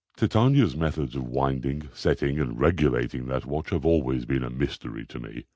Titania's 0.17 0.75
methods 0.75 1.15
of 1.15 1.27
winding, 1.27 1.83
setting 1.93 2.39
and 2.39 2.59
regulating 2.59 3.27
that 3.27 3.45
watch 3.45 3.69
have 3.69 3.85
always 3.85 4.25
been 4.25 4.41
a 4.43 4.49
mystery 4.49 5.05
to 5.05 5.19
me. 5.19 5.45